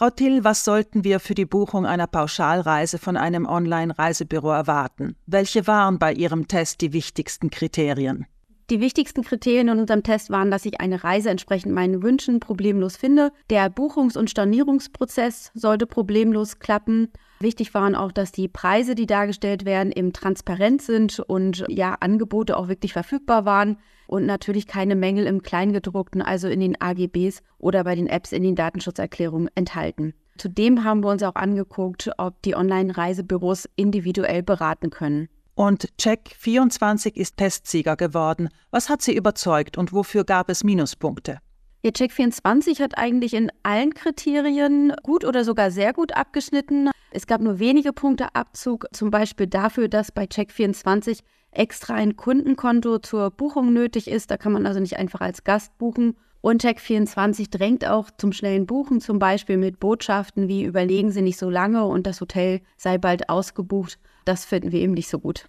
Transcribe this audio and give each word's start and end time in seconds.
Frau 0.00 0.08
Till, 0.08 0.44
was 0.44 0.64
sollten 0.64 1.04
wir 1.04 1.20
für 1.20 1.34
die 1.34 1.44
Buchung 1.44 1.84
einer 1.84 2.06
Pauschalreise 2.06 2.96
von 2.96 3.18
einem 3.18 3.44
Online-Reisebüro 3.44 4.50
erwarten? 4.50 5.14
Welche 5.26 5.66
waren 5.66 5.98
bei 5.98 6.14
Ihrem 6.14 6.48
Test 6.48 6.80
die 6.80 6.94
wichtigsten 6.94 7.50
Kriterien? 7.50 8.24
Die 8.70 8.80
wichtigsten 8.80 9.22
Kriterien 9.22 9.66
in 9.66 9.80
unserem 9.80 10.04
Test 10.04 10.30
waren, 10.30 10.52
dass 10.52 10.64
ich 10.64 10.80
eine 10.80 11.02
Reise 11.02 11.28
entsprechend 11.28 11.74
meinen 11.74 12.04
Wünschen 12.04 12.38
problemlos 12.38 12.96
finde. 12.96 13.32
Der 13.50 13.68
Buchungs- 13.68 14.16
und 14.16 14.30
Stornierungsprozess 14.30 15.50
sollte 15.54 15.88
problemlos 15.88 16.60
klappen. 16.60 17.08
Wichtig 17.40 17.74
waren 17.74 17.96
auch, 17.96 18.12
dass 18.12 18.30
die 18.30 18.46
Preise, 18.46 18.94
die 18.94 19.06
dargestellt 19.06 19.64
werden, 19.64 19.90
eben 19.90 20.12
transparent 20.12 20.82
sind 20.82 21.18
und 21.18 21.64
ja, 21.66 21.96
Angebote 21.98 22.56
auch 22.56 22.68
wirklich 22.68 22.92
verfügbar 22.92 23.44
waren 23.44 23.76
und 24.06 24.24
natürlich 24.24 24.68
keine 24.68 24.94
Mängel 24.94 25.26
im 25.26 25.42
Kleingedruckten, 25.42 26.22
also 26.22 26.46
in 26.46 26.60
den 26.60 26.80
AGBs 26.80 27.42
oder 27.58 27.82
bei 27.82 27.96
den 27.96 28.06
Apps 28.06 28.30
in 28.30 28.44
den 28.44 28.54
Datenschutzerklärungen 28.54 29.50
enthalten. 29.56 30.14
Zudem 30.38 30.84
haben 30.84 31.02
wir 31.02 31.10
uns 31.10 31.24
auch 31.24 31.34
angeguckt, 31.34 32.08
ob 32.18 32.40
die 32.42 32.54
Online-Reisebüros 32.54 33.68
individuell 33.74 34.44
beraten 34.44 34.90
können. 34.90 35.28
Und 35.60 35.90
Check24 36.00 37.16
ist 37.16 37.36
Testsieger 37.36 37.94
geworden. 37.94 38.48
Was 38.70 38.88
hat 38.88 39.02
Sie 39.02 39.14
überzeugt 39.14 39.76
und 39.76 39.92
wofür 39.92 40.24
gab 40.24 40.48
es 40.48 40.64
Minuspunkte? 40.64 41.36
Ja, 41.84 41.90
Check24 41.90 42.80
hat 42.80 42.96
eigentlich 42.96 43.34
in 43.34 43.52
allen 43.62 43.92
Kriterien 43.92 44.94
gut 45.02 45.22
oder 45.22 45.44
sogar 45.44 45.70
sehr 45.70 45.92
gut 45.92 46.16
abgeschnitten. 46.16 46.88
Es 47.10 47.26
gab 47.26 47.42
nur 47.42 47.58
wenige 47.58 47.92
Punkte 47.92 48.34
Abzug, 48.34 48.86
zum 48.92 49.10
Beispiel 49.10 49.48
dafür, 49.48 49.88
dass 49.88 50.12
bei 50.12 50.24
Check24 50.24 51.18
extra 51.50 51.92
ein 51.92 52.16
Kundenkonto 52.16 52.98
zur 52.98 53.30
Buchung 53.30 53.74
nötig 53.74 54.08
ist. 54.08 54.30
Da 54.30 54.38
kann 54.38 54.52
man 54.52 54.64
also 54.64 54.80
nicht 54.80 54.96
einfach 54.96 55.20
als 55.20 55.44
Gast 55.44 55.76
buchen. 55.76 56.16
Und 56.40 56.64
Check24 56.64 57.50
drängt 57.50 57.86
auch 57.86 58.10
zum 58.16 58.32
schnellen 58.32 58.64
Buchen, 58.64 59.02
zum 59.02 59.18
Beispiel 59.18 59.58
mit 59.58 59.78
Botschaften 59.78 60.48
wie 60.48 60.64
überlegen 60.64 61.12
Sie 61.12 61.20
nicht 61.20 61.38
so 61.38 61.50
lange 61.50 61.84
und 61.84 62.06
das 62.06 62.22
Hotel 62.22 62.62
sei 62.78 62.96
bald 62.96 63.28
ausgebucht. 63.28 63.98
Das 64.30 64.44
finden 64.44 64.70
wir 64.70 64.78
eben 64.78 64.92
nicht 64.92 65.08
so 65.08 65.18
gut. 65.18 65.48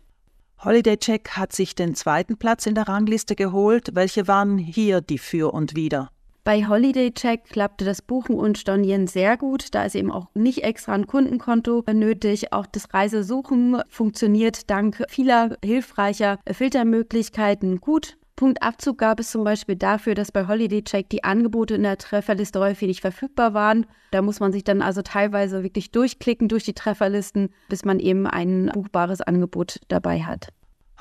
Holiday 0.65 0.97
Check 0.97 1.37
hat 1.37 1.53
sich 1.53 1.75
den 1.75 1.93
zweiten 1.93 2.37
Platz 2.37 2.65
in 2.65 2.73
der 2.73 2.87
Rangliste 2.87 3.35
geholt. 3.35 3.89
Welche 3.93 4.27
waren 4.27 4.57
hier 4.57 5.01
die 5.01 5.19
Für 5.19 5.53
und 5.53 5.75
Wider? 5.75 6.09
Bei 6.43 6.67
Holiday 6.67 7.11
Check 7.11 7.43
klappte 7.43 7.85
das 7.85 8.01
Buchen 8.01 8.39
und 8.39 8.57
Stornieren 8.57 9.05
sehr 9.05 9.37
gut. 9.37 9.75
Da 9.75 9.83
ist 9.83 9.93
eben 9.93 10.11
auch 10.11 10.29
nicht 10.33 10.63
extra 10.63 10.93
ein 10.93 11.05
Kundenkonto 11.05 11.83
nötig. 11.93 12.53
Auch 12.53 12.65
das 12.65 12.91
Reisesuchen 12.91 13.83
funktioniert 13.87 14.71
dank 14.71 15.03
vieler 15.09 15.57
hilfreicher 15.63 16.39
Filtermöglichkeiten 16.51 17.81
gut. 17.81 18.17
Punktabzug 18.41 18.97
gab 18.97 19.19
es 19.19 19.29
zum 19.29 19.43
Beispiel 19.43 19.75
dafür, 19.75 20.15
dass 20.15 20.31
bei 20.31 20.47
Holiday 20.47 20.83
Check 20.83 21.11
die 21.11 21.23
Angebote 21.23 21.75
in 21.75 21.83
der 21.83 21.99
Trefferliste 21.99 22.59
häufig 22.59 22.87
nicht 22.87 23.01
verfügbar 23.01 23.53
waren. 23.53 23.85
Da 24.09 24.23
muss 24.23 24.39
man 24.39 24.51
sich 24.51 24.63
dann 24.63 24.81
also 24.81 25.03
teilweise 25.03 25.61
wirklich 25.61 25.91
durchklicken 25.91 26.47
durch 26.47 26.63
die 26.63 26.73
Trefferlisten, 26.73 27.53
bis 27.69 27.85
man 27.85 27.99
eben 27.99 28.25
ein 28.25 28.71
buchbares 28.73 29.21
Angebot 29.21 29.79
dabei 29.89 30.23
hat. 30.23 30.47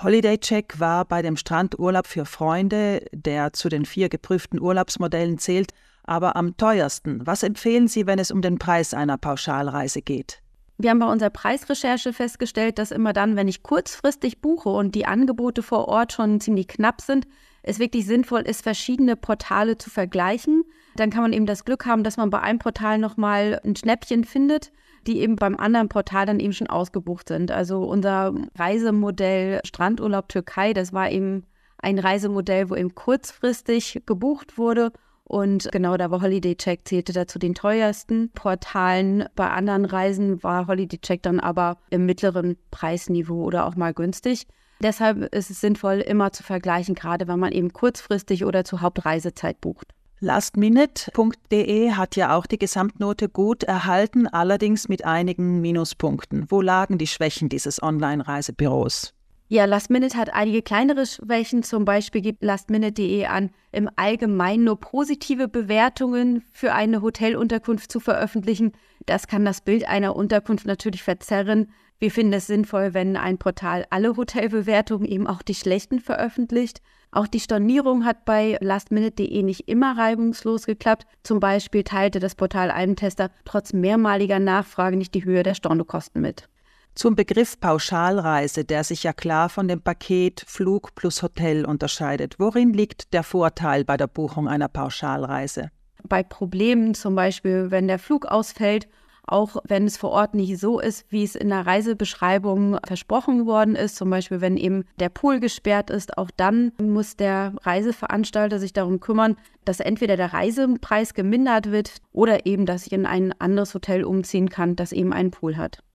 Holiday 0.02 0.36
Check 0.36 0.80
war 0.80 1.06
bei 1.06 1.22
dem 1.22 1.38
Strandurlaub 1.38 2.06
für 2.06 2.26
Freunde, 2.26 3.06
der 3.14 3.54
zu 3.54 3.70
den 3.70 3.86
vier 3.86 4.10
geprüften 4.10 4.60
Urlaubsmodellen 4.60 5.38
zählt, 5.38 5.72
aber 6.04 6.36
am 6.36 6.58
teuersten. 6.58 7.26
Was 7.26 7.42
empfehlen 7.42 7.88
Sie, 7.88 8.06
wenn 8.06 8.18
es 8.18 8.30
um 8.30 8.42
den 8.42 8.58
Preis 8.58 8.92
einer 8.92 9.16
Pauschalreise 9.16 10.02
geht? 10.02 10.42
Wir 10.82 10.88
haben 10.88 10.98
bei 10.98 11.12
unserer 11.12 11.28
Preisrecherche 11.28 12.14
festgestellt, 12.14 12.78
dass 12.78 12.90
immer 12.90 13.12
dann, 13.12 13.36
wenn 13.36 13.48
ich 13.48 13.62
kurzfristig 13.62 14.40
buche 14.40 14.70
und 14.70 14.94
die 14.94 15.04
Angebote 15.04 15.62
vor 15.62 15.88
Ort 15.88 16.14
schon 16.14 16.40
ziemlich 16.40 16.68
knapp 16.68 17.02
sind, 17.02 17.26
es 17.62 17.78
wirklich 17.78 18.06
sinnvoll 18.06 18.40
ist, 18.40 18.62
verschiedene 18.62 19.14
Portale 19.14 19.76
zu 19.76 19.90
vergleichen. 19.90 20.64
Dann 20.96 21.10
kann 21.10 21.20
man 21.20 21.34
eben 21.34 21.44
das 21.44 21.66
Glück 21.66 21.84
haben, 21.84 22.02
dass 22.02 22.16
man 22.16 22.30
bei 22.30 22.40
einem 22.40 22.58
Portal 22.58 22.96
nochmal 22.96 23.60
ein 23.62 23.76
Schnäppchen 23.76 24.24
findet, 24.24 24.72
die 25.06 25.20
eben 25.20 25.36
beim 25.36 25.54
anderen 25.58 25.90
Portal 25.90 26.24
dann 26.24 26.40
eben 26.40 26.54
schon 26.54 26.70
ausgebucht 26.70 27.28
sind. 27.28 27.50
Also 27.50 27.82
unser 27.82 28.32
Reisemodell 28.56 29.60
Strandurlaub 29.66 30.30
Türkei, 30.30 30.72
das 30.72 30.94
war 30.94 31.10
eben 31.10 31.44
ein 31.76 31.98
Reisemodell, 31.98 32.70
wo 32.70 32.74
eben 32.74 32.94
kurzfristig 32.94 34.04
gebucht 34.06 34.56
wurde 34.56 34.92
und 35.30 35.70
genau, 35.70 35.96
da 35.96 36.10
war 36.10 36.22
Holiday 36.22 36.56
Check 36.56 36.88
zählte 36.88 37.12
dazu 37.12 37.38
den 37.38 37.54
teuersten 37.54 38.30
Portalen. 38.32 39.26
Bei 39.36 39.48
anderen 39.48 39.84
Reisen 39.84 40.42
war 40.42 40.66
Holiday 40.66 40.98
Check 40.98 41.22
dann 41.22 41.38
aber 41.38 41.78
im 41.88 42.04
mittleren 42.04 42.56
Preisniveau 42.72 43.44
oder 43.44 43.66
auch 43.66 43.76
mal 43.76 43.94
günstig. 43.94 44.48
Deshalb 44.82 45.32
ist 45.32 45.50
es 45.50 45.60
sinnvoll, 45.60 46.00
immer 46.00 46.32
zu 46.32 46.42
vergleichen, 46.42 46.96
gerade 46.96 47.28
wenn 47.28 47.38
man 47.38 47.52
eben 47.52 47.72
kurzfristig 47.72 48.44
oder 48.44 48.64
zur 48.64 48.80
Hauptreisezeit 48.80 49.60
bucht. 49.60 49.94
Lastminute.de 50.18 51.92
hat 51.92 52.16
ja 52.16 52.36
auch 52.36 52.46
die 52.46 52.58
Gesamtnote 52.58 53.28
gut 53.28 53.62
erhalten, 53.62 54.26
allerdings 54.26 54.88
mit 54.88 55.04
einigen 55.04 55.60
Minuspunkten. 55.60 56.46
Wo 56.48 56.60
lagen 56.60 56.98
die 56.98 57.06
Schwächen 57.06 57.48
dieses 57.48 57.80
Online-Reisebüros? 57.80 59.14
Ja, 59.52 59.64
Last 59.64 59.90
Minute 59.90 60.16
hat 60.16 60.32
einige 60.32 60.62
kleinere 60.62 61.04
Schwächen. 61.06 61.64
Zum 61.64 61.84
Beispiel 61.84 62.20
gibt 62.20 62.44
lastminute.de 62.44 63.24
an, 63.24 63.50
im 63.72 63.90
Allgemeinen 63.96 64.62
nur 64.62 64.78
positive 64.78 65.48
Bewertungen 65.48 66.44
für 66.52 66.72
eine 66.72 67.02
Hotelunterkunft 67.02 67.90
zu 67.90 67.98
veröffentlichen. 67.98 68.70
Das 69.06 69.26
kann 69.26 69.44
das 69.44 69.60
Bild 69.60 69.88
einer 69.88 70.14
Unterkunft 70.14 70.66
natürlich 70.66 71.02
verzerren. 71.02 71.72
Wir 71.98 72.12
finden 72.12 72.34
es 72.34 72.46
sinnvoll, 72.46 72.94
wenn 72.94 73.16
ein 73.16 73.38
Portal 73.38 73.86
alle 73.90 74.16
Hotelbewertungen, 74.16 75.08
eben 75.08 75.26
auch 75.26 75.42
die 75.42 75.56
schlechten, 75.56 75.98
veröffentlicht. 75.98 76.80
Auch 77.10 77.26
die 77.26 77.40
Stornierung 77.40 78.04
hat 78.04 78.24
bei 78.24 78.56
lastminute.de 78.60 79.42
nicht 79.42 79.66
immer 79.66 79.98
reibungslos 79.98 80.64
geklappt. 80.64 81.08
Zum 81.24 81.40
Beispiel 81.40 81.82
teilte 81.82 82.20
das 82.20 82.36
Portal 82.36 82.70
einem 82.70 82.94
Tester 82.94 83.32
trotz 83.44 83.72
mehrmaliger 83.72 84.38
Nachfrage 84.38 84.96
nicht 84.96 85.12
die 85.12 85.24
Höhe 85.24 85.42
der 85.42 85.56
Stornokosten 85.56 86.22
mit. 86.22 86.48
Zum 86.94 87.14
Begriff 87.14 87.58
Pauschalreise, 87.60 88.64
der 88.64 88.84
sich 88.84 89.04
ja 89.04 89.12
klar 89.12 89.48
von 89.48 89.68
dem 89.68 89.80
Paket 89.80 90.44
Flug 90.46 90.94
plus 90.94 91.22
Hotel 91.22 91.64
unterscheidet. 91.64 92.38
Worin 92.38 92.72
liegt 92.72 93.14
der 93.14 93.22
Vorteil 93.22 93.84
bei 93.84 93.96
der 93.96 94.08
Buchung 94.08 94.48
einer 94.48 94.68
Pauschalreise? 94.68 95.70
Bei 96.02 96.22
Problemen, 96.22 96.94
zum 96.94 97.14
Beispiel, 97.14 97.70
wenn 97.70 97.86
der 97.86 97.98
Flug 97.98 98.26
ausfällt, 98.26 98.88
auch 99.30 99.56
wenn 99.64 99.86
es 99.86 99.96
vor 99.96 100.10
Ort 100.10 100.34
nicht 100.34 100.58
so 100.58 100.80
ist, 100.80 101.06
wie 101.08 101.22
es 101.22 101.36
in 101.36 101.50
der 101.50 101.64
Reisebeschreibung 101.64 102.78
versprochen 102.84 103.46
worden 103.46 103.76
ist, 103.76 103.96
zum 103.96 104.10
Beispiel 104.10 104.40
wenn 104.40 104.56
eben 104.56 104.84
der 104.98 105.08
Pool 105.08 105.38
gesperrt 105.38 105.90
ist, 105.90 106.18
auch 106.18 106.30
dann 106.36 106.72
muss 106.82 107.16
der 107.16 107.54
Reiseveranstalter 107.62 108.58
sich 108.58 108.72
darum 108.72 108.98
kümmern, 108.98 109.36
dass 109.64 109.80
entweder 109.80 110.16
der 110.16 110.32
Reisepreis 110.32 111.14
gemindert 111.14 111.70
wird 111.70 111.98
oder 112.12 112.46
eben, 112.46 112.66
dass 112.66 112.86
ich 112.86 112.92
in 112.92 113.06
ein 113.06 113.32
anderes 113.38 113.74
Hotel 113.74 114.04
umziehen 114.04 114.48
kann, 114.48 114.74
das 114.74 114.90
eben 114.90 115.12
einen 115.12 115.30
Pool 115.30 115.56
hat. 115.56 115.82